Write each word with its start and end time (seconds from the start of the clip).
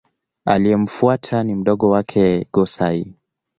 Aliyemfuata 0.45 1.43
ni 1.43 1.55
mdogo 1.55 1.89
wake 1.89 2.47
Go-Sai. 2.53 3.13